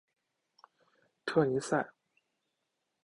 [1.25, 1.87] 特尼塞。